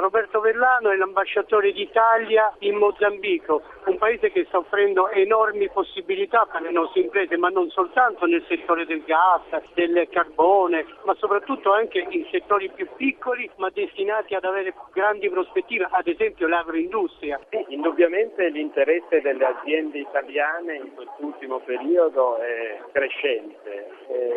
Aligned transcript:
Roberto 0.00 0.40
Vellano 0.40 0.90
è 0.90 0.96
l'ambasciatore 0.96 1.70
d'Italia 1.72 2.52
in 2.60 2.76
Mozambico, 2.76 3.62
un 3.84 3.98
paese 3.98 4.30
che 4.30 4.44
sta 4.46 4.58
offrendo 4.58 5.08
enormi 5.10 5.68
possibilità 5.68 6.46
per 6.50 6.62
le 6.62 6.70
nostre 6.70 7.02
imprese, 7.02 7.36
ma 7.36 7.48
non 7.48 7.68
soltanto 7.68 8.24
nel 8.26 8.44
settore 8.48 8.86
del 8.86 9.02
gas, 9.04 9.42
del 9.74 10.08
carbone, 10.10 10.86
ma 11.04 11.14
soprattutto 11.14 11.72
anche 11.72 12.06
in 12.08 12.26
settori 12.30 12.70
più 12.70 12.88
piccoli, 12.96 13.50
ma 13.56 13.68
destinati 13.70 14.34
ad 14.34 14.44
avere 14.44 14.72
grandi 14.94 15.28
prospettive, 15.28 15.88
ad 15.90 16.06
esempio 16.06 16.48
l'agroindustria. 16.48 17.38
Sì, 17.50 17.64
indubbiamente 17.68 18.48
l'interesse 18.48 19.20
delle 19.20 19.44
aziende 19.44 19.98
italiane 19.98 20.76
in 20.76 20.94
quest'ultimo 20.94 21.58
periodo 21.60 22.38
è 22.38 22.80
crescente. 22.92 23.90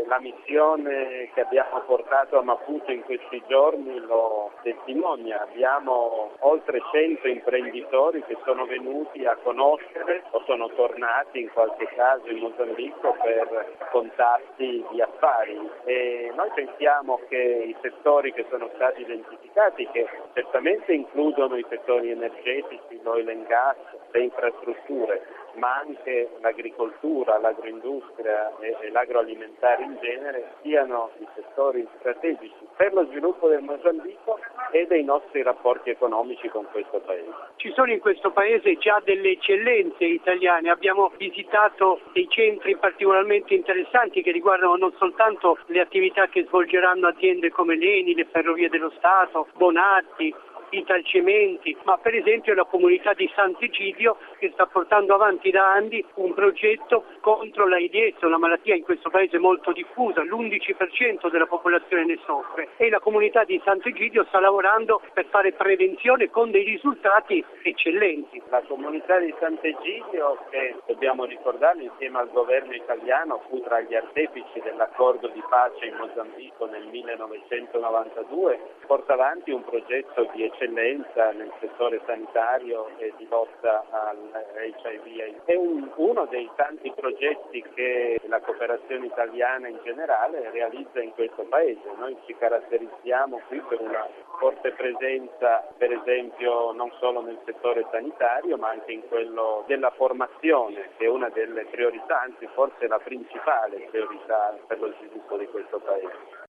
La 0.07 0.19
missione 0.19 1.29
che 1.33 1.41
abbiamo 1.41 1.81
portato 1.85 2.37
a 2.37 2.43
Maputo 2.43 2.91
in 2.91 3.03
questi 3.03 3.41
giorni 3.47 3.99
lo 3.99 4.51
testimonia 4.61 5.44
abbiamo 5.49 6.31
oltre 6.39 6.81
100 6.91 7.27
imprenditori 7.27 8.23
che 8.25 8.37
sono 8.43 8.65
venuti 8.65 9.25
a 9.25 9.35
conoscere 9.43 10.23
o 10.31 10.43
sono 10.45 10.69
tornati 10.69 11.41
in 11.41 11.51
qualche 11.51 11.87
caso 11.95 12.29
in 12.29 12.39
Mozambico 12.39 13.15
per 13.21 13.77
contatti 13.91 14.85
di 14.89 15.01
affari. 15.01 15.57
E 15.85 16.31
noi 16.35 16.49
pensiamo 16.53 17.19
che 17.29 17.37
i 17.37 17.75
settori 17.81 18.33
che 18.33 18.45
sono 18.49 18.69
stati 18.75 19.01
identificati, 19.01 19.87
che 19.91 20.07
certamente 20.33 20.93
includono 20.93 21.55
i 21.55 21.65
settori 21.69 22.11
energetici, 22.11 22.99
l'oil 23.03 23.29
and 23.29 23.47
gas, 23.47 23.77
le 24.11 24.21
infrastrutture, 24.21 25.21
ma 25.55 25.75
anche 25.75 26.29
l'agricoltura, 26.41 27.37
l'agroindustria 27.39 28.51
e, 28.59 28.89
l'agroalimentare 28.91 29.83
in 29.83 29.97
genere 30.01 30.53
siano 30.61 31.11
i 31.19 31.27
settori 31.35 31.87
strategici 31.99 32.53
per 32.75 32.93
lo 32.93 33.05
sviluppo 33.05 33.47
del 33.47 33.61
Mozambico 33.61 34.39
e 34.71 34.85
dei 34.87 35.03
nostri 35.03 35.41
rapporti 35.43 35.89
economici 35.89 36.49
con 36.49 36.65
questo 36.71 36.99
Paese. 36.99 37.29
Ci 37.55 37.71
sono 37.73 37.91
in 37.91 37.99
questo 37.99 38.31
Paese 38.31 38.77
già 38.77 39.01
delle 39.03 39.31
eccellenze 39.31 40.03
italiane, 40.03 40.69
abbiamo 40.69 41.11
visitato 41.17 42.01
dei 42.11 42.27
centri 42.29 42.75
particolarmente 42.77 43.53
interessanti 43.53 44.21
che 44.21 44.31
riguardano 44.31 44.75
non 44.75 44.93
soltanto 44.97 45.57
le 45.67 45.79
attività 45.79 46.27
che 46.27 46.43
svolgeranno 46.45 47.07
aziende 47.07 47.49
come 47.49 47.75
l'ENI, 47.75 48.15
le 48.15 48.25
Ferrovie 48.25 48.69
dello 48.69 48.91
Stato, 48.97 49.47
Bonatti, 49.55 50.33
Italcementi, 50.69 51.75
ma 51.83 51.97
per 51.97 52.15
esempio 52.15 52.53
la 52.53 52.65
comunità 52.65 53.13
di 53.13 53.29
Sant'Egidio 53.35 54.17
che 54.37 54.51
sta 54.53 54.65
portando 54.65 55.13
avanti 55.13 55.51
da 55.51 55.71
anni 55.71 56.03
un 56.15 56.33
progetto 56.33 57.05
contro 57.21 57.67
l'AIDS, 57.67 58.21
una 58.21 58.37
malattia 58.37 58.75
in 58.75 58.83
questo 58.83 59.09
paese 59.09 59.37
molto 59.37 59.71
diffusa, 59.71 60.23
l'11% 60.23 61.29
della 61.29 61.45
popolazione 61.45 62.05
ne 62.05 62.19
soffre 62.25 62.69
e 62.77 62.89
la 62.89 62.99
comunità 62.99 63.43
di 63.43 63.61
Sant'Egidio 63.63 64.25
sta 64.25 64.39
lavorando 64.39 65.01
per 65.13 65.25
fare 65.25 65.53
prevenzione 65.53 66.29
con 66.29 66.51
dei 66.51 66.63
risultati 66.63 67.43
eccellenti. 67.63 68.41
La 68.49 68.61
comunità 68.67 69.19
di 69.19 69.33
Sant'Egidio, 69.39 70.37
che 70.49 70.75
dobbiamo 70.85 71.25
ricordarlo 71.25 71.83
insieme 71.83 72.19
al 72.19 72.29
governo 72.31 72.73
italiano, 72.73 73.41
fu 73.49 73.61
tra 73.61 73.79
gli 73.81 73.95
artefici 73.95 74.59
dell'accordo 74.61 75.27
di 75.27 75.43
pace 75.49 75.85
in 75.85 75.95
Mozambico 75.95 76.65
nel 76.65 76.85
1992, 76.87 78.59
porta 78.87 79.13
avanti 79.13 79.51
un 79.51 79.63
progetto 79.63 80.29
di 80.33 80.43
eccellenza 80.55 81.31
nel 81.31 81.51
settore 81.59 82.01
sanitario 82.05 82.87
e 82.97 83.13
di 83.17 83.27
lotta 83.29 83.85
all'HIV. 83.89 85.43
È 85.43 85.55
un, 85.55 85.91
uno 85.95 86.25
dei 86.25 86.49
tanti 86.55 86.91
progetti 86.95 87.63
che 87.73 88.19
la 88.27 88.39
cooperazione 88.39 89.05
italiana 89.05 89.67
in 89.67 89.79
generale 89.83 90.49
realizza 90.51 91.01
in 91.01 91.11
questo 91.11 91.43
Paese. 91.43 91.81
Noi 91.97 92.17
ci 92.25 92.35
caratterizziamo 92.37 93.41
qui 93.47 93.59
per 93.67 93.81
una 93.81 94.07
forte 94.39 94.71
presenza, 94.71 95.67
per 95.77 95.91
esempio, 95.91 96.71
non 96.71 96.91
solo 96.99 97.21
nel 97.21 97.39
settore 97.45 97.85
sanitario, 97.91 98.57
ma 98.57 98.69
anche 98.69 98.93
in 98.93 99.07
quello 99.07 99.63
della 99.67 99.91
formazione, 99.91 100.91
che 100.97 101.05
è 101.05 101.09
una 101.09 101.29
delle 101.29 101.65
priorità, 101.65 102.21
anzi 102.21 102.47
forse 102.53 102.87
la 102.87 102.99
principale 102.99 103.87
priorità 103.89 104.57
per 104.67 104.79
lo 104.79 104.93
sviluppo 104.99 105.37
di 105.37 105.47
questo 105.47 105.79
Paese. 105.79 106.44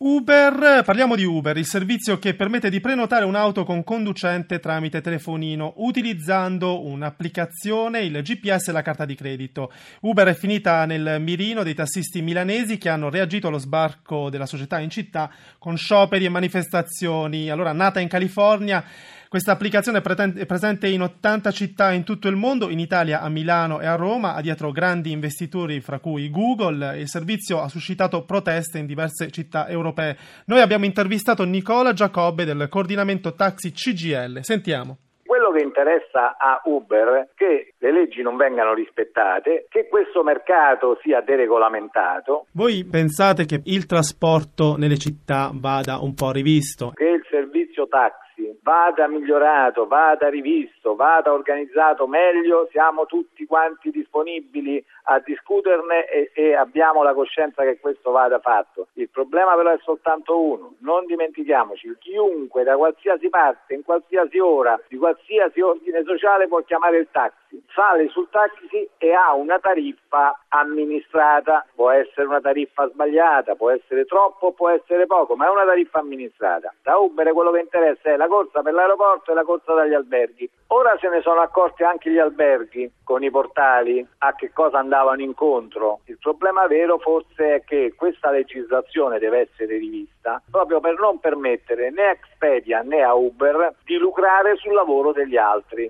Uber, 0.00 0.84
parliamo 0.84 1.16
di 1.16 1.24
Uber, 1.24 1.56
il 1.56 1.66
servizio 1.66 2.20
che 2.20 2.34
permette 2.34 2.70
di 2.70 2.78
prenotare 2.78 3.24
un'auto 3.24 3.64
con 3.64 3.82
conducente 3.82 4.60
tramite 4.60 5.00
telefonino 5.00 5.72
utilizzando 5.78 6.86
un'applicazione, 6.86 8.02
il 8.02 8.22
GPS 8.22 8.68
e 8.68 8.72
la 8.72 8.82
carta 8.82 9.04
di 9.04 9.16
credito. 9.16 9.72
Uber 10.02 10.28
è 10.28 10.34
finita 10.34 10.84
nel 10.84 11.16
mirino 11.20 11.64
dei 11.64 11.74
tassisti 11.74 12.22
milanesi 12.22 12.78
che 12.78 12.88
hanno 12.88 13.10
reagito 13.10 13.48
allo 13.48 13.58
sbarco 13.58 14.30
della 14.30 14.46
società 14.46 14.78
in 14.78 14.90
città 14.90 15.32
con 15.58 15.76
scioperi 15.76 16.26
e 16.26 16.28
manifestazioni. 16.28 17.50
Allora, 17.50 17.72
nata 17.72 17.98
in 17.98 18.06
California, 18.06 18.84
questa 19.28 19.52
applicazione 19.52 19.98
è 19.98 20.46
presente 20.46 20.88
in 20.88 21.02
80 21.02 21.50
città 21.50 21.92
in 21.92 22.02
tutto 22.02 22.28
il 22.28 22.36
mondo, 22.36 22.70
in 22.70 22.78
Italia 22.78 23.20
a 23.20 23.28
Milano 23.28 23.78
e 23.78 23.86
a 23.86 23.94
Roma, 23.94 24.34
ha 24.34 24.40
dietro 24.40 24.72
grandi 24.72 25.10
investitori 25.10 25.80
fra 25.80 25.98
cui 25.98 26.30
Google. 26.30 26.98
Il 26.98 27.08
servizio 27.08 27.60
ha 27.60 27.68
suscitato 27.68 28.24
proteste 28.24 28.78
in 28.78 28.86
diverse 28.86 29.30
città 29.30 29.68
europee. 29.68 30.16
Noi 30.46 30.60
abbiamo 30.60 30.86
intervistato 30.86 31.44
Nicola 31.44 31.92
Giacobbe 31.92 32.46
del 32.46 32.68
coordinamento 32.70 33.34
taxi 33.34 33.72
CGL. 33.72 34.38
Sentiamo 34.40 34.96
quello 35.28 35.52
che 35.52 35.62
interessa 35.62 36.36
a 36.38 36.60
Uber 36.64 37.08
è 37.08 37.28
che 37.34 37.74
le 37.76 37.92
leggi 37.92 38.22
non 38.22 38.36
vengano 38.36 38.72
rispettate, 38.72 39.66
che 39.68 39.86
questo 39.86 40.22
mercato 40.22 40.98
sia 41.02 41.20
deregolamentato. 41.20 42.46
Voi 42.52 42.86
pensate 42.90 43.44
che 43.44 43.60
il 43.64 43.84
trasporto 43.84 44.76
nelle 44.76 44.96
città 44.96 45.50
vada 45.52 45.98
un 45.98 46.14
po' 46.14 46.32
rivisto? 46.32 46.92
Che 46.94 47.04
il 47.04 47.26
servizio 47.30 47.86
taxi 47.88 48.27
vada 48.68 49.08
migliorato, 49.08 49.86
vada 49.86 50.28
rivisto, 50.28 50.94
vada 50.94 51.32
organizzato 51.32 52.06
meglio, 52.06 52.68
siamo 52.70 53.06
tutti 53.06 53.46
quanti 53.46 53.90
disponibili 53.90 54.84
a 55.04 55.20
discuterne 55.20 56.06
e, 56.06 56.30
e, 56.34 56.54
abbiamo 56.54 57.02
la 57.02 57.14
coscienza 57.14 57.62
che 57.62 57.78
questo 57.80 58.10
vada 58.10 58.40
fatto. 58.40 58.88
Il 58.92 59.08
problema 59.08 59.54
però 59.54 59.70
è 59.70 59.78
soltanto 59.82 60.38
uno, 60.38 60.74
non 60.80 61.06
dimentichiamoci, 61.06 61.96
chiunque 61.98 62.62
da 62.62 62.76
qualsiasi 62.76 63.30
parte, 63.30 63.72
in 63.72 63.84
qualsiasi 63.84 64.38
ora, 64.38 64.78
di 64.86 64.98
qualsiasi 64.98 65.62
ordine 65.62 66.02
sociale 66.04 66.46
può 66.46 66.60
chiamare 66.60 66.98
il 66.98 67.08
taxi, 67.10 67.64
sale 67.78 68.08
sul 68.08 68.26
taxi 68.28 68.90
e 68.98 69.12
ha 69.12 69.34
una 69.34 69.60
tariffa 69.60 70.36
amministrata, 70.48 71.64
può 71.76 71.90
essere 71.90 72.26
una 72.26 72.40
tariffa 72.40 72.88
sbagliata, 72.88 73.54
può 73.54 73.70
essere 73.70 74.04
troppo, 74.04 74.50
può 74.50 74.68
essere 74.68 75.06
poco, 75.06 75.36
ma 75.36 75.46
è 75.46 75.50
una 75.50 75.64
tariffa 75.64 76.00
amministrata. 76.00 76.74
Da 76.82 76.96
Uber 76.96 77.32
quello 77.32 77.52
che 77.52 77.60
interessa 77.60 78.10
è 78.10 78.16
la 78.16 78.26
corsa 78.26 78.62
per 78.62 78.72
l'aeroporto 78.72 79.30
e 79.30 79.34
la 79.34 79.44
corsa 79.44 79.74
dagli 79.74 79.94
alberghi. 79.94 80.50
Ora 80.70 80.98
se 80.98 81.08
ne 81.08 81.20
sono 81.20 81.40
accorti 81.40 81.84
anche 81.84 82.10
gli 82.10 82.18
alberghi 82.18 82.90
con 83.04 83.22
i 83.22 83.30
portali 83.30 84.04
a 84.18 84.34
che 84.34 84.50
cosa 84.52 84.78
andavano 84.78 85.22
incontro. 85.22 86.00
Il 86.06 86.18
problema 86.20 86.66
vero 86.66 86.98
forse 86.98 87.54
è 87.54 87.64
che 87.64 87.94
questa 87.96 88.32
legislazione 88.32 89.20
deve 89.20 89.48
essere 89.48 89.76
rivista 89.76 90.42
proprio 90.50 90.80
per 90.80 90.98
non 90.98 91.20
permettere 91.20 91.90
né 91.90 92.06
a 92.06 92.10
Expedia 92.10 92.80
né 92.80 93.02
a 93.02 93.14
Uber 93.14 93.76
di 93.84 93.96
lucrare 93.96 94.56
sul 94.56 94.72
lavoro 94.74 95.12
degli 95.12 95.36
altri. 95.36 95.88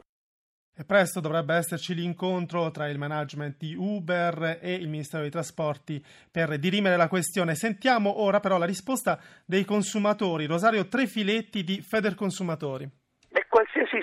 E 0.81 0.85
presto 0.85 1.19
dovrebbe 1.19 1.57
esserci 1.57 1.93
l'incontro 1.93 2.71
tra 2.71 2.89
il 2.89 2.99
management 2.99 3.57
di 3.59 3.75
Uber 3.75 4.61
e 4.63 4.75
il 4.75 4.89
Ministero 4.89 5.23
dei 5.23 5.31
Trasporti 5.33 6.01
per 6.31 6.57
dirimere 6.57 6.97
la 6.97 7.09
questione. 7.09 7.57
Sentiamo 7.57 8.21
ora 8.21 8.39
però 8.39 8.59
la 8.59 8.65
risposta 8.65 9.19
dei 9.45 9.65
consumatori. 9.65 10.47
Rosario 10.47 10.87
Trefiletti 10.87 11.65
di 11.65 11.83
Federconsumatori 11.83 12.89
qualsiasi 12.89 12.98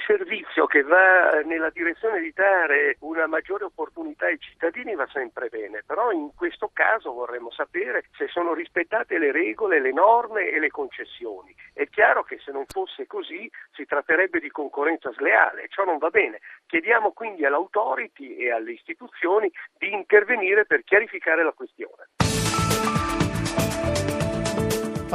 servizio 0.06 0.66
che 0.68 0.84
va 0.84 1.42
nella 1.42 1.70
direzione 1.70 2.20
di 2.20 2.32
dare 2.34 2.98
una 3.00 3.28
maggiore 3.28 3.66
opportunità 3.66 4.28
ai 4.28 4.40
cittadini 4.40 4.96
va 4.96 5.08
sempre 5.12 5.50
bene, 5.50 5.84
però 5.86 6.12
in 6.12 6.30
questo 6.36 6.70
caso 6.72 7.12
vorremmo 7.12 7.52
sapere 7.52 8.06
se 8.16 8.28
sono 8.28 8.54
rispettate 8.54 9.18
le 9.18 9.32
regole, 9.32 9.82
le 9.82 9.92
norme 9.92 10.50
e 10.50 10.60
le 10.60 10.70
concessioni. 10.70 11.54
È 11.74 11.88
chiaro 11.90 12.24
che 12.24 12.40
se 12.44 12.52
non 12.52 12.66
fosse 12.68 13.08
così 13.08 13.50
si 13.74 13.86
tratterebbe 13.86 14.40
di 14.40 14.50
concorrenza 14.50 15.12
sleale, 15.14 15.68
ciò 15.70 15.84
non 15.84 15.98
va 15.98 16.10
bene. 16.10 16.40
Chiediamo 16.68 17.12
quindi 17.12 17.46
all'autority 17.46 18.36
e 18.36 18.52
alle 18.52 18.74
istituzioni 18.74 19.52
di 19.78 19.92
intervenire 19.92 20.66
per 20.66 20.84
chiarificare 20.84 21.44
la 21.44 21.52
questione. 21.52 22.45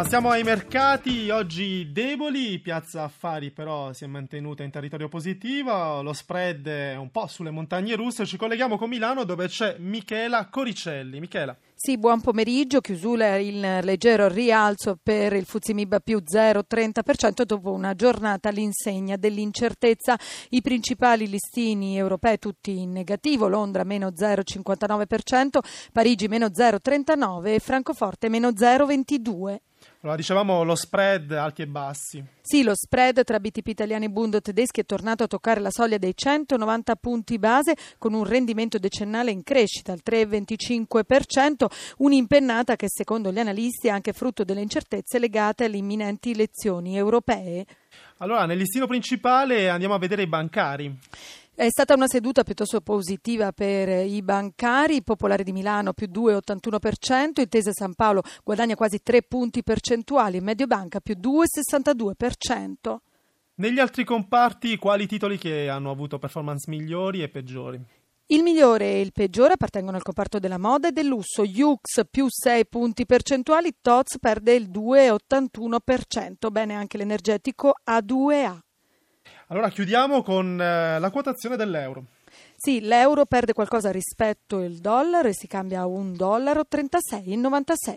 Passiamo 0.00 0.30
ai 0.30 0.42
mercati, 0.44 1.28
oggi 1.28 1.92
deboli, 1.92 2.58
Piazza 2.60 3.02
Affari 3.02 3.50
però 3.50 3.92
si 3.92 4.04
è 4.04 4.06
mantenuta 4.06 4.62
in 4.62 4.70
territorio 4.70 5.08
positivo, 5.08 6.00
lo 6.00 6.14
spread 6.14 6.66
è 6.66 6.96
un 6.96 7.10
po' 7.10 7.26
sulle 7.26 7.50
montagne 7.50 7.96
russe, 7.96 8.24
ci 8.24 8.38
colleghiamo 8.38 8.78
con 8.78 8.88
Milano 8.88 9.24
dove 9.24 9.46
c'è 9.46 9.76
Michela 9.78 10.48
Coricelli. 10.48 11.20
Michela. 11.20 11.54
Sì, 11.74 11.98
buon 11.98 12.22
pomeriggio, 12.22 12.80
chiusura 12.80 13.36
il 13.36 13.60
leggero 13.60 14.26
rialzo 14.28 14.98
per 15.02 15.34
il 15.34 15.44
Fuzimib 15.44 16.00
più 16.02 16.22
0,30% 16.26 17.42
dopo 17.42 17.70
una 17.70 17.94
giornata 17.94 18.48
all'insegna 18.48 19.16
dell'incertezza. 19.16 20.18
I 20.48 20.62
principali 20.62 21.28
listini 21.28 21.98
europei 21.98 22.38
tutti 22.38 22.80
in 22.80 22.92
negativo, 22.92 23.48
Londra 23.48 23.84
meno 23.84 24.08
0,59%, 24.08 25.58
Parigi 25.92 26.26
meno 26.26 26.46
0,39% 26.46 27.46
e 27.46 27.58
Francoforte 27.58 28.30
meno 28.30 28.48
0,22%. 28.48 29.58
Allora, 30.02 30.16
dicevamo 30.16 30.62
lo 30.62 30.74
spread 30.74 31.30
alti 31.32 31.62
e 31.62 31.66
bassi. 31.66 32.24
Sì, 32.40 32.62
lo 32.62 32.74
spread 32.74 33.22
tra 33.22 33.38
BTP 33.38 33.66
italiani 33.66 34.06
e 34.06 34.10
Bund 34.10 34.40
tedeschi 34.40 34.80
è 34.80 34.86
tornato 34.86 35.24
a 35.24 35.26
toccare 35.26 35.60
la 35.60 35.70
soglia 35.70 35.98
dei 35.98 36.16
190 36.16 36.96
punti 36.96 37.38
base 37.38 37.76
con 37.98 38.14
un 38.14 38.24
rendimento 38.24 38.78
decennale 38.78 39.30
in 39.30 39.42
crescita 39.42 39.92
al 39.92 40.00
3,25%, 40.02 41.66
un'impennata 41.98 42.76
che 42.76 42.86
secondo 42.88 43.30
gli 43.30 43.38
analisti 43.38 43.88
è 43.88 43.90
anche 43.90 44.14
frutto 44.14 44.42
delle 44.42 44.62
incertezze 44.62 45.18
legate 45.18 45.64
alle 45.64 45.76
imminenti 45.76 46.30
elezioni 46.30 46.96
europee. 46.96 47.66
Allora, 48.18 48.46
nel 48.46 48.58
listino 48.58 48.86
principale 48.86 49.68
andiamo 49.68 49.94
a 49.94 49.98
vedere 49.98 50.22
i 50.22 50.26
bancari. 50.26 50.98
È 51.60 51.68
stata 51.68 51.92
una 51.92 52.08
seduta 52.08 52.42
piuttosto 52.42 52.80
positiva 52.80 53.52
per 53.52 54.06
i 54.06 54.22
bancari, 54.22 55.02
Popolare 55.02 55.42
di 55.42 55.52
Milano 55.52 55.92
più 55.92 56.06
2,81%, 56.10 57.42
Intesa 57.42 57.70
San 57.70 57.92
Paolo 57.92 58.22
guadagna 58.42 58.74
quasi 58.74 59.02
3 59.02 59.24
punti 59.24 59.62
percentuali, 59.62 60.40
Mediobanca 60.40 61.00
più 61.00 61.16
2,62%. 61.20 62.96
Negli 63.56 63.78
altri 63.78 64.04
comparti, 64.04 64.78
quali 64.78 65.06
titoli 65.06 65.36
che 65.36 65.68
hanno 65.68 65.90
avuto 65.90 66.18
performance 66.18 66.64
migliori 66.70 67.20
e 67.22 67.28
peggiori? 67.28 67.78
Il 68.28 68.42
migliore 68.42 68.92
e 68.92 69.02
il 69.02 69.12
peggiore 69.12 69.52
appartengono 69.52 69.98
al 69.98 70.02
comparto 70.02 70.38
della 70.38 70.56
moda 70.56 70.88
e 70.88 70.92
del 70.92 71.08
lusso. 71.08 71.44
Yux 71.44 72.06
più 72.10 72.24
6 72.26 72.68
punti 72.68 73.04
percentuali, 73.04 73.74
Toz 73.82 74.18
perde 74.18 74.54
il 74.54 74.70
2,81%. 74.70 76.50
Bene 76.50 76.74
anche 76.74 76.96
l'energetico 76.96 77.74
A2A. 77.86 78.60
Allora 79.50 79.68
chiudiamo 79.68 80.22
con 80.22 80.60
eh, 80.60 80.98
la 81.00 81.10
quotazione 81.10 81.56
dell'euro. 81.56 82.04
Sì, 82.56 82.80
l'euro 82.80 83.26
perde 83.26 83.52
qualcosa 83.52 83.90
rispetto 83.90 84.58
al 84.58 84.74
dollaro 84.74 85.26
e 85.26 85.34
si 85.34 85.48
cambia 85.48 85.80
a 85.80 85.86
1,36 85.86 86.14
dollaro 86.14 86.66
36,96. 86.70 87.94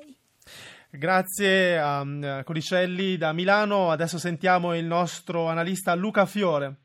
Grazie 0.90 1.80
a 1.80 2.02
um, 2.02 2.44
Coricelli 2.44 3.18
da 3.18 3.34
Milano. 3.34 3.92
Adesso 3.92 4.18
sentiamo 4.18 4.76
il 4.76 4.86
nostro 4.86 5.48
analista 5.48 5.94
Luca 5.94 6.26
Fiore. 6.26 6.83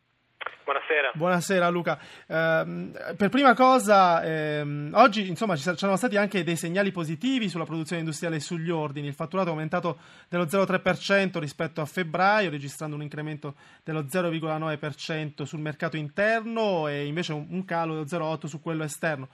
Buonasera. 0.64 1.10
Buonasera 1.14 1.68
Luca. 1.68 1.98
Eh, 2.26 3.14
per 3.16 3.28
prima 3.28 3.54
cosa, 3.54 4.22
ehm, 4.22 4.90
oggi 4.94 5.28
insomma 5.28 5.56
ci 5.56 5.70
sono 5.76 5.96
stati 5.96 6.16
anche 6.16 6.44
dei 6.44 6.56
segnali 6.56 6.92
positivi 6.92 7.48
sulla 7.48 7.64
produzione 7.64 8.00
industriale 8.00 8.36
e 8.36 8.40
sugli 8.40 8.70
ordini. 8.70 9.06
Il 9.06 9.14
fatturato 9.14 9.48
è 9.48 9.52
aumentato 9.52 9.98
dello 10.28 10.44
0,3% 10.44 11.38
rispetto 11.38 11.80
a 11.80 11.86
febbraio, 11.86 12.50
registrando 12.50 12.96
un 12.96 13.02
incremento 13.02 13.54
dello 13.82 14.02
0,9% 14.02 15.42
sul 15.44 15.60
mercato 15.60 15.96
interno 15.96 16.88
e 16.88 17.06
invece 17.06 17.32
un, 17.32 17.46
un 17.50 17.64
calo 17.64 18.02
dello 18.02 18.06
0,8% 18.06 18.46
su 18.46 18.60
quello 18.60 18.84
esterno. 18.84 19.28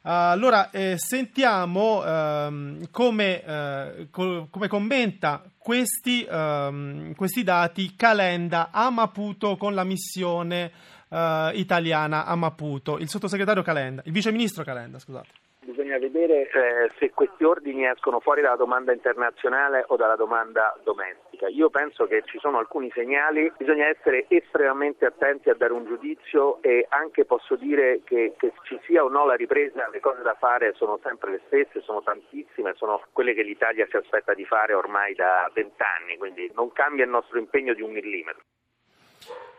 Allora, 0.04 0.70
eh, 0.70 0.98
sentiamo 0.98 2.02
ehm, 2.06 2.90
come, 2.92 3.44
eh, 3.44 4.08
co- 4.10 4.48
come, 4.50 4.70
commenta 4.70 5.44
questi, 5.58 6.24
ehm, 6.24 7.14
questi, 7.16 7.44
dati 7.44 7.94
Calenda 7.98 8.70
a 8.72 8.90
Maputo 8.90 9.58
con 9.58 9.74
la 9.74 9.84
missione 9.84 10.72
eh, 11.10 11.52
italiana 11.56 12.24
a 12.24 12.38
Maputo, 12.38 12.98
il 13.00 13.10
sottosegretario 13.10 13.64
Calenda, 13.64 14.02
il 14.06 14.14
viceministro 14.14 14.64
Calenda, 14.64 14.98
scusate 14.98 15.44
bisogna 15.66 15.98
vedere 15.98 16.50
eh, 16.50 16.92
se 17.00 17.12
questi 17.12 17.44
ordini 17.44 17.86
escono 17.86 18.20
fuori 18.20 18.42
dalla 18.42 18.56
domanda 18.56 18.94
internazionale 18.94 19.84
o 19.88 19.96
dalla 19.96 20.16
domanda 20.16 20.78
domestica. 20.84 21.25
Io 21.50 21.70
penso 21.70 22.06
che 22.06 22.24
ci 22.26 22.40
sono 22.40 22.58
alcuni 22.58 22.90
segnali, 22.94 23.52
bisogna 23.58 23.88
essere 23.88 24.26
estremamente 24.30 25.06
attenti 25.06 25.50
a 25.50 25.56
dare 25.56 25.74
un 25.74 25.86
giudizio 25.86 26.62
e 26.62 26.86
anche 26.90 27.26
posso 27.26 27.56
dire 27.56 28.02
che, 28.04 28.34
che 28.38 28.54
ci 28.64 28.80
sia 28.86 29.04
o 29.04 29.10
no 29.10 29.26
la 29.26 29.36
ripresa, 29.36 29.90
le 29.90 30.00
cose 30.00 30.22
da 30.22 30.36
fare 30.40 30.74
sono 30.76 31.00
sempre 31.04 31.32
le 31.32 31.42
stesse, 31.48 31.82
sono 31.82 32.02
tantissime, 32.02 32.74
sono 32.76 33.02
quelle 33.12 33.34
che 33.34 33.44
l'Italia 33.44 33.86
si 33.90 33.98
aspetta 33.98 34.34
di 34.34 34.46
fare 34.46 34.74
ormai 34.74 35.14
da 35.14 35.50
vent'anni, 35.54 36.18
quindi 36.18 36.50
non 36.56 36.72
cambia 36.72 37.04
il 37.04 37.10
nostro 37.10 37.38
impegno 37.38 37.74
di 37.74 37.82
un 37.82 37.92
millimetro. 37.92 38.42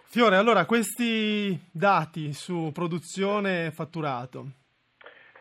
Fiore, 0.08 0.37
allora 0.37 0.64
questi 0.64 1.58
dati 1.73 2.32
su 2.32 2.70
produzione 2.73 3.67
e 3.67 3.70
fatturato, 3.70 4.44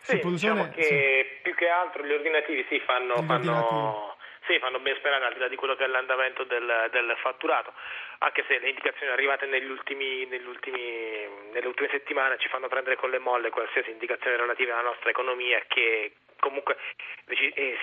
sì, 0.05 0.19
diciamo 0.23 0.69
che 0.69 0.83
sì. 0.83 1.41
più 1.41 1.55
che 1.55 1.67
altro 1.67 2.05
gli 2.05 2.11
ordinativi 2.11 2.63
sì, 2.69 2.79
fanno, 2.85 3.15
fanno, 3.23 4.14
sì, 4.45 4.59
fanno 4.59 4.79
ben 4.79 4.95
sperare 4.97 5.25
al 5.25 5.33
di 5.33 5.39
là 5.39 5.47
di 5.47 5.55
quello 5.55 5.75
che 5.75 5.85
è 5.85 5.87
l'andamento 5.87 6.43
del, 6.43 6.89
del 6.91 7.15
fatturato, 7.21 7.73
anche 8.19 8.43
se 8.47 8.59
le 8.59 8.69
indicazioni 8.69 9.11
arrivate 9.11 9.45
negli 9.45 9.69
ultimi, 9.69 10.25
negli 10.25 10.45
ultimi, 10.45 10.79
nelle 11.51 11.67
ultime 11.67 11.89
settimane 11.91 12.37
ci 12.39 12.47
fanno 12.49 12.67
prendere 12.67 12.95
con 12.95 13.09
le 13.09 13.19
molle 13.19 13.49
qualsiasi 13.49 13.91
indicazione 13.91 14.37
relativa 14.37 14.73
alla 14.73 14.89
nostra 14.89 15.09
economia 15.09 15.63
che 15.67 16.13
comunque 16.39 16.77
è 17.25 17.75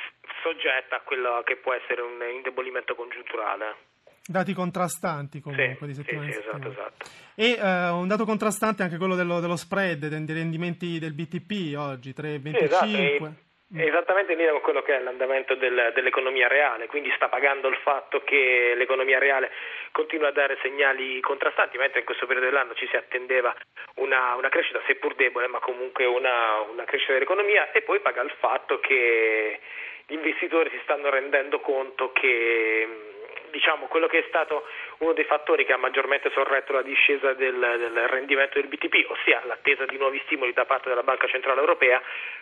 soggetta 0.43 0.97
a 0.97 1.01
quello 1.01 1.43
che 1.45 1.57
può 1.57 1.73
essere 1.73 2.01
un 2.01 2.23
indebolimento 2.33 2.95
congiunturale. 2.95 3.91
Dati 4.25 4.53
contrastanti 4.53 5.41
comunque 5.41 5.79
sì, 5.81 5.87
di 5.87 5.95
settimana 5.95 6.31
sì, 6.31 6.33
sì, 6.33 6.39
esatto, 6.39 6.69
esatto. 6.71 7.11
E 7.35 7.59
uh, 7.59 7.97
un 7.97 8.07
dato 8.07 8.25
contrastante 8.25 8.83
è 8.83 8.85
anche 8.85 8.97
quello 8.97 9.17
dello, 9.17 9.41
dello, 9.41 9.57
spread, 9.57 10.07
dei 10.07 10.35
rendimenti 10.35 11.01
del 11.01 11.13
BTP 11.13 11.77
oggi, 11.77 12.11
3,25. 12.11 12.51
Sì, 12.51 12.65
esatto, 12.65 13.35
Esattamente 13.75 14.33
in 14.33 14.39
linea 14.39 14.53
con 14.53 14.61
quello 14.61 14.83
che 14.83 14.97
è 14.97 15.01
l'andamento 15.01 15.55
del, 15.55 15.93
dell'economia 15.95 16.47
reale, 16.47 16.87
quindi 16.89 17.11
sta 17.17 17.29
pagando 17.29 17.69
il 17.69 17.77
fatto 17.77 18.23
che 18.23 18.75
l'economia 18.77 19.19
reale 19.19 19.51
continua 19.93 20.29
a 20.29 20.33
dare 20.33 20.59
segnali 20.61 21.19
contrastanti, 21.21 21.79
mentre 21.79 22.01
in 22.01 22.05
questo 22.05 22.27
periodo 22.27 22.51
dell'anno 22.51 22.75
ci 22.75 22.87
si 22.89 22.97
attendeva 22.97 23.55
una, 23.95 24.35
una 24.35 24.51
crescita, 24.51 24.83
seppur 24.87 25.15
debole, 25.15 25.47
ma 25.47 25.59
comunque 25.59 26.05
una, 26.05 26.61
una 26.61 26.85
crescita 26.85 27.15
dell'economia, 27.15 27.73
e 27.73 27.81
poi 27.81 28.01
paga 28.01 28.21
il 28.21 28.35
fatto 28.39 28.79
che 28.79 29.59
gli 30.07 30.13
investitori 30.13 30.69
si 30.69 30.81
stanno 30.83 31.09
rendendo 31.09 31.61
conto 31.61 32.13
che 32.13 33.11
diciamo, 33.53 33.87
quello 33.87 34.07
che 34.07 34.19
è 34.19 34.25
stato 34.29 34.67
uno 35.03 35.13
dei 35.13 35.25
fattori 35.25 35.65
che 35.65 35.73
ha 35.73 35.77
maggiormente 35.77 36.31
sorretto 36.31 36.73
la 36.73 36.83
discesa 36.83 37.33
del, 37.35 37.59
del 37.59 38.09
rendimento 38.09 38.61
del 38.61 38.69
BTP, 38.69 39.11
ossia 39.11 39.43
l'attesa 39.45 39.85
di 39.85 39.99
nuovi 39.99 40.21
stimoli 40.25 40.53
da 40.53 40.65
parte 40.65 40.89
della 40.89 41.03
Banca 41.03 41.27
Centrale 41.27 41.61
Europea, 41.61 42.01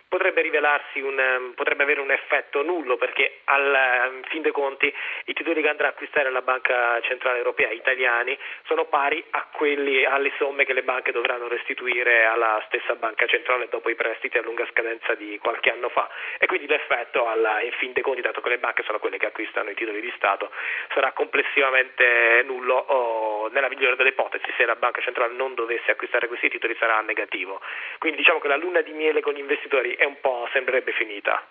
potrebbe 0.09 0.43
rivelarsi 0.43 1.01
un, 1.01 1.19
ehm, 1.19 1.53
potrebbe 1.55 1.85
avere 1.85 2.01
un 2.01 2.11
effetto 2.11 2.63
nullo 2.63 2.97
perché 2.97 3.41
al 3.45 3.75
ehm, 3.75 4.23
fin 4.25 4.43
dei 4.43 4.53
conti 4.53 4.93
i 5.27 5.33
titoli 5.33 5.63
che 5.63 5.69
andrà 5.69 5.87
a 5.87 5.91
acquistare 5.91 6.31
la 6.31 6.43
Banca 6.43 7.01
Centrale 7.03 7.39
Europea 7.39 7.71
italiani 7.71 8.37
sono 8.65 8.87
pari 8.87 9.25
quelli, 9.61 10.07
alle 10.07 10.33
somme 10.39 10.65
che 10.65 10.73
le 10.73 10.83
banche 10.83 11.13
dovranno 11.13 11.47
restituire 11.47 12.25
alla 12.25 12.63
stessa 12.67 12.95
Banca 12.95 13.27
Centrale 13.27 13.69
dopo 13.69 13.91
i 13.91 13.95
prestiti 13.95 14.39
a 14.39 14.43
lunga 14.43 14.67
scadenza 14.71 15.15
di 15.15 15.39
qualche 15.39 15.71
anno 15.71 15.91
fa. 15.91 16.09
E 16.39 16.47
quindi 16.47 16.67
l'effetto 16.67 17.29
alla, 17.29 17.61
in 17.61 17.73
fin 17.73 17.93
dei 17.93 18.03
conti, 18.03 18.23
dato 18.23 18.41
che 18.41 18.49
le 18.49 18.59
banche 18.59 18.83
sono 18.85 18.99
quelle 18.99 19.19
che 19.19 19.27
acquistano 19.27 19.69
i 19.69 19.75
titoli 19.75 20.01
di 20.01 20.11
Stato, 20.17 20.51
sarà 20.95 21.13
complessivamente 21.13 22.43
nullo 22.51 22.75
o 22.75 23.49
nella 23.49 23.69
migliore 23.69 23.95
delle 23.95 24.11
ipotesi 24.11 24.51
se 24.57 24.65
la 24.65 24.75
Banca 24.75 25.01
Centrale 25.01 25.35
non 25.35 25.55
dovesse 25.55 25.93
acquistare 25.93 26.27
questi 26.27 26.51
titoli 26.51 26.75
sarà 26.79 27.01
negativo. 27.01 27.61
Quindi 27.99 28.19
diciamo 28.19 28.41
che 28.41 28.49
la 28.49 28.57
luna 28.57 28.81
di 28.83 28.93
miele 28.93 29.23
con 29.23 29.35
gli 29.35 29.39
investitori 29.39 29.95
è 29.95 30.05
un 30.05 30.19
po' 30.21 30.49
sembrerebbe 30.53 30.93
finita. 30.93 31.47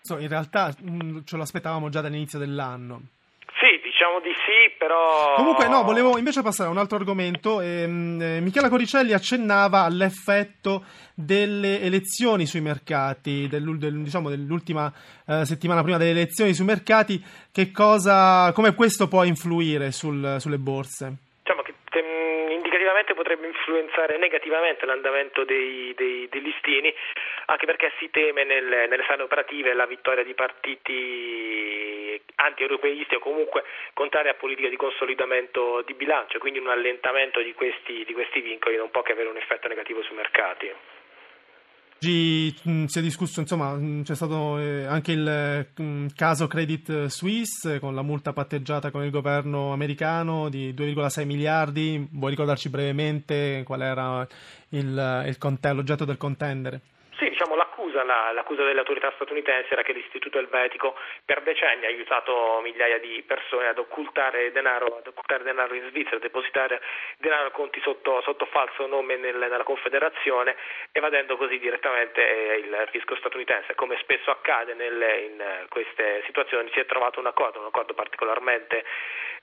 So, 0.00 0.18
in 0.18 0.28
realtà 0.28 0.70
mh, 0.78 0.90
mm, 0.90 1.18
ce 1.24 1.36
lo 1.36 1.42
aspettavamo 1.42 1.88
già 1.88 2.00
dall'inizio 2.00 2.38
dell'anno. 2.38 3.21
Diciamo 4.02 4.18
di 4.18 4.34
sì, 4.44 4.74
però... 4.76 5.34
Comunque 5.36 5.68
no, 5.68 5.84
volevo 5.84 6.18
invece 6.18 6.42
passare 6.42 6.68
a 6.68 6.72
un 6.72 6.78
altro 6.78 6.96
argomento. 6.96 7.60
Ehm, 7.60 8.20
eh, 8.20 8.40
Michela 8.40 8.68
Coricelli 8.68 9.12
accennava 9.12 9.82
all'effetto 9.82 10.82
delle 11.14 11.80
elezioni 11.80 12.44
sui 12.44 12.60
mercati, 12.60 13.46
del, 13.46 13.78
del, 13.78 14.02
diciamo 14.02 14.28
dell'ultima 14.28 14.92
eh, 15.24 15.44
settimana 15.44 15.82
prima 15.82 15.98
delle 15.98 16.10
elezioni 16.10 16.52
sui 16.52 16.64
mercati, 16.64 17.22
che 17.52 17.70
cosa, 17.70 18.50
come 18.52 18.74
questo 18.74 19.06
può 19.06 19.22
influire 19.22 19.92
sul, 19.92 20.38
sulle 20.40 20.58
borse? 20.58 21.14
Diciamo 21.38 21.62
che 21.62 21.74
tem, 21.88 22.04
indicativamente 22.50 23.14
potrebbe 23.14 23.46
influenzare 23.46 24.18
negativamente 24.18 24.84
l'andamento 24.84 25.44
dei, 25.44 25.94
dei, 25.96 26.26
dei 26.28 26.42
listini, 26.42 26.92
anche 27.46 27.66
perché 27.66 27.92
si 28.00 28.10
teme 28.10 28.42
nel, 28.42 28.88
nelle 28.88 29.04
sale 29.06 29.22
operative 29.22 29.74
la 29.74 29.86
vittoria 29.86 30.24
di 30.24 30.34
partiti 30.34 31.51
anti-europeisti 32.44 33.14
o 33.14 33.18
comunque 33.18 33.64
contrari 33.92 34.28
a 34.28 34.34
politiche 34.34 34.68
di 34.68 34.76
consolidamento 34.76 35.82
di 35.86 35.94
bilancio, 35.94 36.38
quindi 36.38 36.58
un 36.58 36.68
allentamento 36.68 37.40
di 37.40 37.54
questi, 37.54 38.04
di 38.04 38.12
questi 38.12 38.40
vincoli 38.40 38.76
non 38.76 38.90
può 38.90 39.02
che 39.02 39.12
avere 39.12 39.28
un 39.28 39.36
effetto 39.36 39.68
negativo 39.68 40.02
sui 40.02 40.16
mercati. 40.16 40.70
Oggi 42.02 42.52
si 42.88 42.98
è 42.98 43.00
discusso, 43.00 43.38
insomma, 43.38 43.78
c'è 44.02 44.16
stato 44.16 44.58
eh, 44.58 44.84
anche 44.86 45.12
il 45.12 46.10
caso 46.16 46.48
Credit 46.48 47.06
Suisse 47.06 47.78
con 47.78 47.94
la 47.94 48.02
multa 48.02 48.32
patteggiata 48.32 48.90
con 48.90 49.04
il 49.04 49.12
governo 49.12 49.72
americano 49.72 50.48
di 50.48 50.72
2,6 50.72 51.24
miliardi. 51.24 52.08
Vuoi 52.10 52.30
ricordarci 52.30 52.70
brevemente 52.70 53.62
qual 53.64 53.82
era 53.82 54.26
il, 54.70 55.24
il 55.28 55.58
l'oggetto 55.74 56.04
del 56.04 56.16
contendere? 56.16 56.80
L'accusa, 58.02 58.04
la, 58.04 58.32
l'accusa 58.32 58.64
delle 58.64 58.80
autorità 58.80 59.12
statunitensi 59.14 59.72
era 59.72 59.82
che 59.82 59.92
l'istituto 59.92 60.38
elvetico 60.38 60.96
per 61.24 61.42
decenni 61.42 61.84
ha 61.84 61.88
aiutato 61.88 62.60
migliaia 62.62 62.98
di 62.98 63.22
persone 63.26 63.68
ad 63.68 63.78
occultare 63.78 64.52
denaro, 64.52 64.98
ad 64.98 65.06
occultare 65.06 65.44
denaro 65.44 65.74
in 65.74 65.88
Svizzera, 65.88 66.16
a 66.16 66.20
depositare 66.20 66.80
denaro 67.18 67.48
a 67.48 67.50
conti 67.50 67.80
sotto, 67.80 68.20
sotto 68.22 68.46
falso 68.46 68.86
nome 68.86 69.16
nel, 69.16 69.36
nella 69.36 69.62
Confederazione, 69.62 70.56
evadendo 70.92 71.36
così 71.36 71.58
direttamente 71.58 72.20
eh, 72.20 72.56
il 72.58 72.88
fisco 72.90 73.16
statunitense. 73.16 73.74
Come 73.74 73.96
spesso 74.00 74.30
accade 74.30 74.74
nelle, 74.74 75.20
in 75.20 75.66
queste 75.68 76.22
situazioni 76.26 76.70
si 76.72 76.80
è 76.80 76.86
trovato 76.86 77.20
un 77.20 77.26
accordo, 77.26 77.60
un 77.60 77.66
accordo 77.66 77.94
particolarmente 77.94 78.84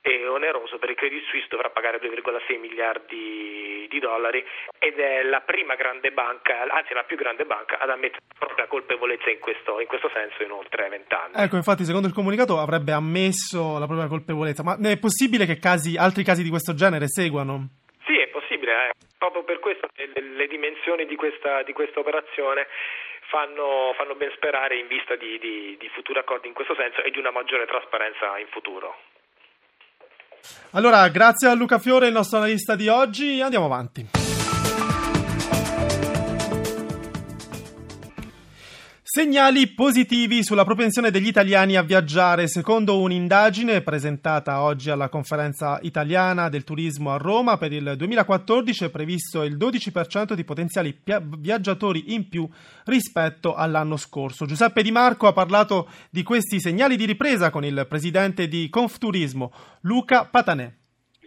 eh, 0.02 0.28
oneroso 0.28 0.78
per 0.78 0.90
il 0.90 0.96
Credit 0.96 1.26
Suisse 1.26 1.48
dovrà 1.50 1.70
pagare 1.70 2.00
2,6 2.00 2.60
miliardi 2.60 3.88
di 3.90 4.00
dollari 4.00 4.46
ed 4.78 5.00
è 5.00 5.24
la 5.24 5.42
prima 5.42 5.76
grande 5.76 6.12
banca, 6.12 6.62
anzi 6.70 6.94
la 6.94 7.04
più 7.04 7.18
grande 7.18 7.46
banca 7.46 7.80
ad 7.80 7.90
ammettere 7.90 8.22
propria 8.50 8.68
colpevolezza 8.68 9.30
in 9.30 9.40
questo, 9.40 9.80
in 9.80 9.88
questo 9.88 10.10
senso 10.14 10.44
in 10.44 10.52
oltre 10.52 10.90
vent'anni. 10.90 11.34
Ecco, 11.36 11.56
infatti, 11.56 11.86
secondo 11.86 12.08
il 12.08 12.14
comunicato 12.14 12.58
avrebbe 12.58 12.92
ammesso 12.92 13.78
la 13.78 13.86
propria 13.86 14.08
colpevolezza, 14.08 14.64
ma 14.64 14.78
è 14.82 14.98
possibile 14.98 15.46
che 15.46 15.60
casi, 15.60 15.96
altri 15.96 16.24
casi 16.24 16.44
di 16.44 16.50
questo 16.50 16.74
genere 16.74 17.08
seguano? 17.08 17.70
Sì, 18.06 18.18
è 18.18 18.28
possibile, 18.28 18.90
eh. 18.90 18.92
proprio 19.18 19.44
per 19.44 19.60
questo 19.60 19.88
le, 19.96 20.10
le 20.14 20.48
dimensioni 20.48 21.06
di 21.06 21.16
questa, 21.16 21.64
di 21.64 21.74
questa 21.74 22.00
operazione 22.00 22.68
fanno, 23.30 23.94
fanno, 23.96 24.16
ben 24.16 24.32
sperare 24.36 24.78
in 24.78 24.88
vista 24.88 25.16
di, 25.16 25.38
di, 25.38 25.78
di 25.80 25.90
futuri 25.94 26.20
accordi 26.20 26.48
in 26.48 26.54
questo 26.54 26.76
senso 26.76 27.04
e 27.04 27.12
di 27.12 27.20
una 27.20 27.32
maggiore 27.32 27.66
trasparenza 27.66 28.38
in 28.40 28.48
futuro. 28.50 28.98
Allora, 30.72 31.08
grazie 31.10 31.50
a 31.50 31.54
Luca 31.54 31.78
Fiore, 31.78 32.08
il 32.08 32.14
nostro 32.14 32.38
analista 32.38 32.76
di 32.76 32.88
oggi. 32.88 33.42
Andiamo 33.42 33.66
avanti. 33.66 34.29
Segnali 39.12 39.66
positivi 39.70 40.44
sulla 40.44 40.64
propensione 40.64 41.10
degli 41.10 41.26
italiani 41.26 41.76
a 41.76 41.82
viaggiare, 41.82 42.48
secondo 42.48 43.00
un'indagine 43.00 43.82
presentata 43.82 44.62
oggi 44.62 44.92
alla 44.92 45.10
conferenza 45.10 45.80
italiana 45.82 46.48
del 46.48 46.64
turismo 46.64 47.12
a 47.12 47.18
Roma. 47.18 47.58
Per 47.58 47.74
il 47.74 47.96
2014 47.98 48.86
è 48.86 48.90
previsto 48.92 49.42
il 49.42 49.58
12% 49.58 50.34
di 50.34 50.44
potenziali 50.44 50.94
pia- 50.94 51.20
viaggiatori 51.20 52.14
in 52.14 52.30
più 52.30 52.48
rispetto 52.86 53.56
all'anno 53.56 53.98
scorso. 53.98 54.46
Giuseppe 54.46 54.84
Di 54.84 54.92
Marco 54.92 55.26
ha 55.26 55.34
parlato 55.34 55.90
di 56.12 56.22
questi 56.22 56.62
segnali 56.62 56.96
di 56.96 57.06
ripresa 57.06 57.50
con 57.50 57.66
il 57.66 57.88
presidente 57.90 58.48
di 58.48 58.70
Confturismo, 58.70 59.52
Luca 59.82 60.26
Patanè 60.26 60.72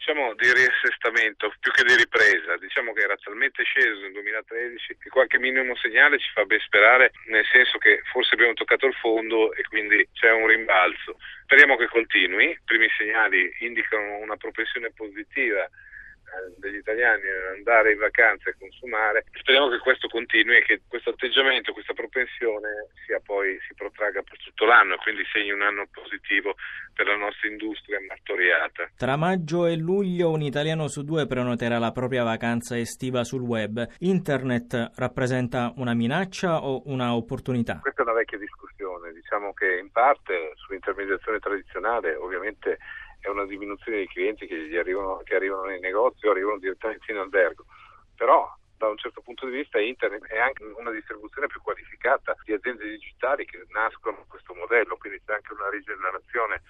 diciamo 0.02 0.35
di 0.35 0.52
riassestamento 0.52 1.54
più 1.61 1.71
che 1.71 1.85
di 1.85 1.94
ripresa, 1.94 2.56
diciamo 2.56 2.92
che 2.92 3.02
era 3.02 3.14
talmente 3.23 3.62
sceso 3.62 4.00
nel 4.00 4.11
2013 4.11 4.97
che 4.99 5.09
qualche 5.09 5.38
minimo 5.38 5.76
segnale 5.76 6.18
ci 6.18 6.28
fa 6.35 6.44
ben 6.44 6.59
sperare, 6.59 7.12
nel 7.26 7.47
senso 7.47 7.78
che 7.78 8.02
forse 8.11 8.35
abbiamo 8.35 8.52
toccato 8.54 8.87
il 8.87 8.94
fondo 8.94 9.54
e 9.54 9.62
quindi 9.62 10.04
c'è 10.12 10.32
un 10.32 10.49
rimbalzo. 10.49 11.18
Speriamo 11.44 11.76
che 11.76 11.87
continui, 11.87 12.50
i 12.50 12.61
primi 12.64 12.88
segnali 12.99 13.54
indicano 13.61 14.16
una 14.16 14.37
propensione 14.37 14.90
positiva 14.90 15.71
degli 16.57 16.77
italiani 16.77 17.23
andare 17.57 17.93
in 17.93 17.99
vacanza 17.99 18.51
e 18.51 18.57
consumare. 18.59 19.25
Speriamo 19.33 19.69
che 19.69 19.79
questo 19.79 20.09
continui 20.09 20.57
e 20.57 20.62
che 20.62 20.81
questo 20.89 21.11
atteggiamento, 21.11 21.73
questa 21.73 21.93
propensione 21.93 22.89
sia 23.07 23.21
poi, 23.21 23.59
si 23.67 23.75
protragga 23.75 24.23
per 24.23 24.39
tutto 24.39 24.65
l'anno 24.65 24.95
e 24.95 24.99
quindi 24.99 25.23
segni 25.33 25.51
un 25.51 25.62
anno 25.62 25.87
positivo 25.91 26.55
per 26.95 27.07
la 27.07 27.17
nostra 27.17 27.49
industria 27.49 27.99
martoriata. 28.07 28.91
Tra 28.97 29.17
maggio 29.17 29.67
e 29.67 29.77
luglio 29.77 30.31
un 30.31 30.43
italiano 30.43 30.89
su 30.89 31.05
due 31.05 31.27
prenoterà 31.27 31.79
la 31.79 31.93
propria 31.93 32.25
vacanza 32.25 32.79
estiva 32.79 33.25
sul 33.25 33.43
web. 33.43 33.87
Internet 33.99 34.93
rappresenta 34.97 35.73
una 35.77 35.95
minaccia 35.95 36.62
o 36.62 36.83
una 36.87 37.15
opportunità? 37.15 37.79
Questa 37.81 38.03
è 38.03 38.05
una 38.05 38.15
vecchia 38.15 38.39
discussione, 38.39 39.12
diciamo 39.12 39.53
che 39.53 39.79
in 39.79 39.91
parte 39.91 40.53
sull'intermediazione 40.55 41.39
tradizionale 41.39 42.15
ovviamente 42.15 42.79
è 43.23 43.29
una 43.29 43.47
diminuzione 43.47 43.99
dei 43.99 44.09
clienti 44.09 44.47
che, 44.47 44.69
arrivano, 44.76 45.23
che 45.23 45.37
arrivano 45.37 45.64
nei 45.64 45.79
negozi 45.79 46.26
o 46.26 46.33
arrivano 46.33 46.59
direttamente 46.59 47.11
in 47.12 47.19
albergo. 47.19 47.64
Però 48.17 48.52
da 48.76 48.88
un 48.88 48.99
certo 48.99 49.21
punto 49.23 49.47
di 49.47 49.57
vista 49.57 49.79
internet 49.79 50.26
è 50.26 50.41
anche 50.41 50.64
una 50.64 50.91
distribuzione 50.91 51.47
più 51.47 51.62
qualificata 51.62 52.37
di 52.45 52.52
aziende 52.52 52.88
digitali 52.88 53.45
che 53.45 53.64
nascono 53.69 54.25
questo 54.26 54.55
modello, 54.55 54.97
quindi 54.97 55.23
c'è 55.25 55.35
anche 55.35 55.52
una 55.52 55.71
rigenerazione 55.71 56.62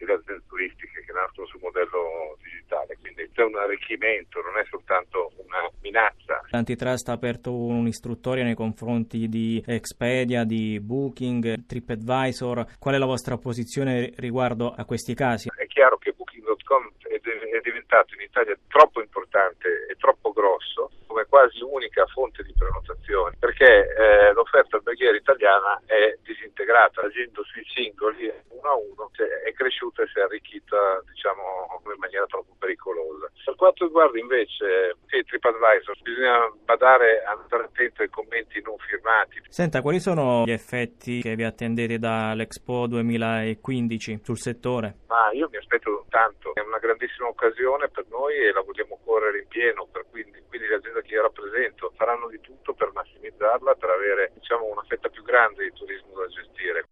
delle 0.00 0.18
aziende 0.18 0.42
turistiche 0.48 1.04
che 1.04 1.12
nascono 1.12 1.46
sul 1.46 1.60
modello 1.62 2.36
digitale, 2.42 2.96
quindi 3.00 3.28
c'è 3.32 3.44
un 3.44 3.56
arricchimento, 3.56 4.40
non 4.40 4.58
è 4.58 4.64
soltanto 4.68 5.32
una 5.36 5.68
minaccia. 5.82 6.40
L'antitrust 6.50 7.08
ha 7.08 7.12
aperto 7.12 7.54
un'istruttoria 7.54 8.44
nei 8.44 8.54
confronti 8.54 9.28
di 9.28 9.62
Expedia, 9.66 10.44
di 10.44 10.80
Booking, 10.80 11.66
TripAdvisor, 11.66 12.78
qual 12.78 12.94
è 12.94 12.98
la 12.98 13.06
vostra 13.06 13.36
posizione 13.36 14.12
riguardo 14.16 14.72
a 14.72 14.84
questi 14.84 15.14
casi? 15.14 15.50
È 15.54 15.66
chiaro 15.66 15.98
che 15.98 16.12
Booking.com 16.12 16.92
è 17.02 17.60
diventato 17.62 18.14
in 18.14 18.22
Italia 18.22 18.56
troppo 18.68 19.00
importante 19.00 19.86
e 19.90 19.96
troppo 19.96 20.32
grosso 20.32 20.90
come 21.10 21.26
quasi 21.26 21.58
unica 21.60 22.06
fonte 22.06 22.44
di 22.44 22.54
prenotazioni 22.56 23.34
perché 23.36 23.66
eh, 23.66 24.32
l'offerta 24.32 24.76
alberghiera 24.76 25.16
italiana 25.16 25.82
è 25.86 26.16
disintegrata, 26.22 27.02
agendo 27.02 27.42
sui 27.42 27.64
singoli 27.74 28.30
uno 28.50 28.68
a 28.68 28.76
uno 28.76 29.10
cioè, 29.12 29.26
è 29.42 29.52
cresciuta 29.52 30.02
e 30.02 30.06
si 30.06 30.18
è 30.20 30.22
arricchita 30.22 31.02
diciamo 31.10 31.82
in 31.92 31.98
maniera 31.98 32.26
troppo 32.26 32.54
pericolosa. 32.58 33.30
Per 33.44 33.56
quanto 33.56 33.86
riguarda 33.86 34.18
invece 34.18 34.96
sì, 35.06 35.24
TripAdvisor 35.24 35.98
bisogna 36.02 36.52
badare 36.64 37.24
a 37.24 37.42
stare 37.46 37.64
attento 37.64 38.02
ai 38.02 38.08
commenti 38.08 38.62
non 38.62 38.76
firmati. 38.78 39.42
Senta, 39.48 39.82
quali 39.82 39.98
sono 39.98 40.44
gli 40.44 40.52
effetti 40.52 41.20
che 41.20 41.34
vi 41.34 41.42
attendete 41.42 41.98
dall'Expo 41.98 42.86
2015 42.86 44.20
sul 44.22 44.38
settore? 44.38 45.00
Ma 45.08 45.30
io 45.32 45.48
mi 45.50 45.56
aspetto 45.56 46.06
tanto, 46.08 46.54
è 46.54 46.60
una 46.60 46.78
grandissima 46.78 47.26
occasione 47.26 47.88
per 47.88 48.06
noi 48.08 48.36
e 48.36 48.52
la 48.52 48.60
vogliamo 48.60 48.98
correre 49.04 49.40
in 49.40 49.48
pieno, 49.48 49.88
per 49.90 50.06
quindi, 50.10 50.40
quindi 50.48 50.68
le 50.68 50.76
aziende 50.76 51.02
che 51.02 51.09
io 51.14 51.22
rappresento 51.22 51.92
faranno 51.96 52.28
di 52.28 52.40
tutto 52.40 52.74
per 52.74 52.90
massimizzarla, 52.92 53.74
per 53.74 53.90
avere 53.90 54.32
diciamo, 54.34 54.64
una 54.66 54.84
fetta 54.86 55.08
più 55.08 55.22
grande 55.22 55.64
di 55.64 55.72
turismo 55.72 56.14
da 56.14 56.26
gestire. 56.26 56.88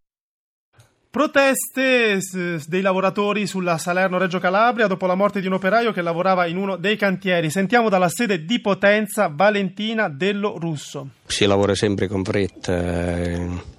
Proteste 1.10 2.18
dei 2.66 2.82
lavoratori 2.82 3.46
sulla 3.46 3.78
Salerno-Reggio 3.78 4.38
Calabria 4.38 4.86
dopo 4.86 5.06
la 5.06 5.14
morte 5.14 5.40
di 5.40 5.46
un 5.46 5.54
operaio 5.54 5.90
che 5.90 6.02
lavorava 6.02 6.46
in 6.46 6.58
uno 6.58 6.76
dei 6.76 6.96
cantieri. 6.96 7.48
Sentiamo 7.50 7.88
dalla 7.88 8.10
sede 8.10 8.44
di 8.44 8.60
Potenza 8.60 9.30
Valentina 9.32 10.08
Dello 10.08 10.58
Russo. 10.58 11.08
Si 11.26 11.46
lavora 11.46 11.74
sempre 11.74 12.08
con 12.08 12.22
fretta. 12.24 12.72
Eh 12.76 13.76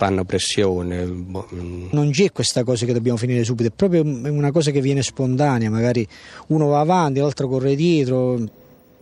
fanno 0.00 0.24
pressione. 0.24 1.04
Boh, 1.04 1.46
mm. 1.54 1.88
Non 1.90 2.10
c'è 2.10 2.32
questa 2.32 2.64
cosa 2.64 2.86
che 2.86 2.94
dobbiamo 2.94 3.18
finire 3.18 3.44
subito, 3.44 3.68
è 3.68 3.72
proprio 3.72 4.02
una 4.02 4.50
cosa 4.50 4.70
che 4.70 4.80
viene 4.80 5.02
spontanea, 5.02 5.68
magari 5.68 6.06
uno 6.48 6.68
va 6.68 6.80
avanti, 6.80 7.20
l'altro 7.20 7.48
corre 7.48 7.74
dietro, 7.74 8.38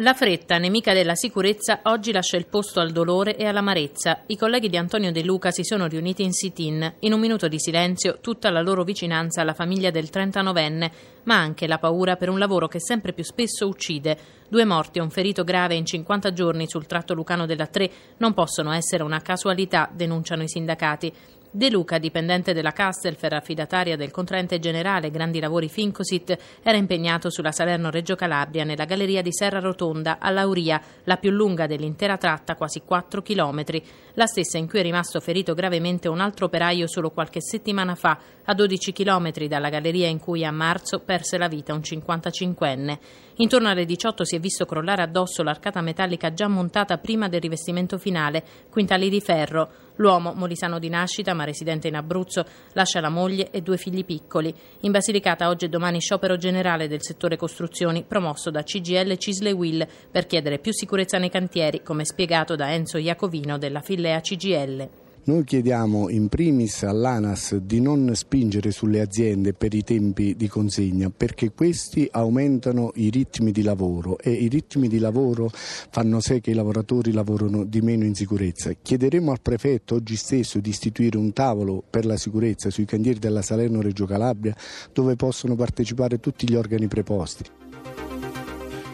la 0.00 0.14
fretta, 0.14 0.58
nemica 0.58 0.92
della 0.92 1.16
sicurezza, 1.16 1.80
oggi 1.84 2.12
lascia 2.12 2.36
il 2.36 2.46
posto 2.46 2.78
al 2.78 2.92
dolore 2.92 3.36
e 3.36 3.46
all'amarezza. 3.46 4.22
I 4.26 4.36
colleghi 4.36 4.68
di 4.68 4.76
Antonio 4.76 5.10
De 5.10 5.24
Luca 5.24 5.50
si 5.50 5.64
sono 5.64 5.88
riuniti 5.88 6.22
in 6.22 6.32
sit-in. 6.32 6.94
In 7.00 7.12
un 7.12 7.18
minuto 7.18 7.48
di 7.48 7.58
silenzio, 7.58 8.18
tutta 8.20 8.50
la 8.50 8.60
loro 8.60 8.84
vicinanza 8.84 9.40
alla 9.40 9.54
famiglia 9.54 9.90
del 9.90 10.08
39enne, 10.12 10.90
ma 11.24 11.38
anche 11.38 11.66
la 11.66 11.78
paura 11.78 12.14
per 12.14 12.28
un 12.28 12.38
lavoro 12.38 12.68
che 12.68 12.78
sempre 12.80 13.12
più 13.12 13.24
spesso 13.24 13.66
uccide. 13.66 14.16
Due 14.48 14.64
morti 14.64 14.98
e 14.98 15.02
un 15.02 15.10
ferito 15.10 15.42
grave 15.42 15.74
in 15.74 15.84
50 15.84 16.32
giorni 16.32 16.68
sul 16.68 16.86
tratto 16.86 17.12
lucano 17.12 17.44
della 17.44 17.66
3 17.66 17.90
non 18.18 18.34
possono 18.34 18.70
essere 18.70 19.02
una 19.02 19.20
casualità, 19.20 19.90
denunciano 19.92 20.44
i 20.44 20.48
sindacati. 20.48 21.12
De 21.50 21.70
Luca, 21.70 21.96
dipendente 21.96 22.52
della 22.52 22.72
Castelfer, 22.72 23.32
affidataria 23.32 23.96
del 23.96 24.10
contraente 24.10 24.58
generale 24.58 25.10
Grandi 25.10 25.40
Lavori 25.40 25.70
Fincosit, 25.70 26.36
era 26.62 26.76
impegnato 26.76 27.30
sulla 27.30 27.52
Salerno-Reggio 27.52 28.16
Calabria 28.16 28.64
nella 28.64 28.84
galleria 28.84 29.22
di 29.22 29.32
Serra 29.32 29.58
Rotonda 29.58 30.18
a 30.20 30.28
Lauria, 30.28 30.78
la 31.04 31.16
più 31.16 31.30
lunga 31.30 31.66
dell'intera 31.66 32.18
tratta, 32.18 32.54
quasi 32.54 32.82
4 32.84 33.22
chilometri, 33.22 33.82
la 34.12 34.26
stessa 34.26 34.58
in 34.58 34.68
cui 34.68 34.80
è 34.80 34.82
rimasto 34.82 35.20
ferito 35.20 35.54
gravemente 35.54 36.08
un 36.08 36.20
altro 36.20 36.46
operaio 36.46 36.86
solo 36.86 37.10
qualche 37.10 37.40
settimana 37.40 37.94
fa, 37.94 38.18
a 38.44 38.52
12 38.54 38.92
chilometri 38.92 39.48
dalla 39.48 39.70
galleria 39.70 40.06
in 40.06 40.18
cui 40.18 40.44
a 40.44 40.50
marzo 40.50 41.00
perse 41.00 41.38
la 41.38 41.48
vita 41.48 41.72
un 41.72 41.80
55enne. 41.80 42.98
Intorno 43.40 43.68
alle 43.68 43.84
18 43.84 44.24
si 44.24 44.34
è 44.34 44.40
visto 44.40 44.64
crollare 44.64 45.02
addosso 45.02 45.44
l'arcata 45.44 45.80
metallica 45.80 46.32
già 46.32 46.48
montata 46.48 46.98
prima 46.98 47.28
del 47.28 47.40
rivestimento 47.40 47.96
finale, 47.96 48.42
quintali 48.68 49.08
di 49.08 49.20
ferro. 49.20 49.70
L'uomo, 49.96 50.32
molisano 50.32 50.80
di 50.80 50.88
nascita 50.88 51.34
ma 51.34 51.44
residente 51.44 51.86
in 51.86 51.94
Abruzzo, 51.94 52.44
lascia 52.72 52.98
la 52.98 53.10
moglie 53.10 53.50
e 53.52 53.60
due 53.60 53.76
figli 53.76 54.04
piccoli. 54.04 54.52
In 54.80 54.90
Basilicata 54.90 55.46
oggi 55.46 55.66
e 55.66 55.68
domani 55.68 56.00
sciopero 56.00 56.36
generale 56.36 56.88
del 56.88 57.02
settore 57.02 57.36
costruzioni 57.36 58.02
promosso 58.02 58.50
da 58.50 58.64
CGL 58.64 59.16
Cisle 59.16 59.52
Will 59.52 59.86
per 60.10 60.26
chiedere 60.26 60.58
più 60.58 60.72
sicurezza 60.72 61.18
nei 61.18 61.30
cantieri, 61.30 61.84
come 61.84 62.04
spiegato 62.04 62.56
da 62.56 62.72
Enzo 62.72 62.98
Iacovino 62.98 63.56
della 63.56 63.82
Fillea 63.82 64.20
CGL. 64.20 65.07
Noi 65.28 65.44
chiediamo 65.44 66.08
in 66.08 66.28
primis 66.28 66.84
all'ANAS 66.84 67.56
di 67.56 67.82
non 67.82 68.12
spingere 68.14 68.70
sulle 68.70 69.02
aziende 69.02 69.52
per 69.52 69.74
i 69.74 69.84
tempi 69.84 70.34
di 70.34 70.48
consegna 70.48 71.10
perché 71.14 71.52
questi 71.52 72.08
aumentano 72.10 72.92
i 72.94 73.10
ritmi 73.10 73.52
di 73.52 73.60
lavoro 73.60 74.16
e 74.16 74.30
i 74.30 74.48
ritmi 74.48 74.88
di 74.88 74.98
lavoro 74.98 75.50
fanno 75.52 76.20
sì 76.20 76.40
che 76.40 76.52
i 76.52 76.54
lavoratori 76.54 77.12
lavorano 77.12 77.64
di 77.64 77.82
meno 77.82 78.04
in 78.04 78.14
sicurezza. 78.14 78.72
Chiederemo 78.72 79.30
al 79.30 79.42
prefetto 79.42 79.96
oggi 79.96 80.16
stesso 80.16 80.60
di 80.60 80.70
istituire 80.70 81.18
un 81.18 81.30
tavolo 81.34 81.84
per 81.88 82.06
la 82.06 82.16
sicurezza 82.16 82.70
sui 82.70 82.86
cantieri 82.86 83.18
della 83.18 83.42
Salerno-Reggio 83.42 84.06
Calabria 84.06 84.56
dove 84.94 85.14
possono 85.14 85.56
partecipare 85.56 86.20
tutti 86.20 86.48
gli 86.48 86.54
organi 86.54 86.88
preposti. 86.88 87.67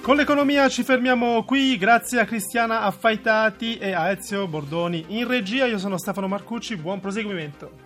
Con 0.04 0.16
l'economia 0.16 0.68
ci 0.68 0.82
fermiamo 0.82 1.44
qui, 1.44 1.78
grazie 1.78 2.20
a 2.20 2.26
Cristiana 2.26 2.82
Affaitati 2.82 3.78
e 3.78 3.94
a 3.94 4.10
Ezio 4.10 4.46
Bordoni. 4.46 5.02
In 5.08 5.26
regia 5.26 5.64
io 5.64 5.78
sono 5.78 5.96
Stefano 5.96 6.28
Marcucci, 6.28 6.76
buon 6.76 7.00
proseguimento. 7.00 7.83